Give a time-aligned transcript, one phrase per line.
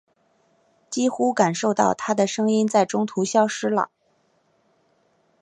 [0.89, 3.91] 几乎感受到她的声音在中途消失了。